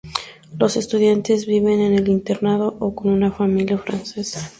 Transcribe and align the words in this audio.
Los 0.57 0.77
estudiantes 0.77 1.45
viven 1.45 1.79
en 1.79 1.93
el 1.93 2.07
internado 2.07 2.75
o 2.79 2.95
con 2.95 3.11
una 3.11 3.31
familia 3.31 3.77
francesa. 3.77 4.49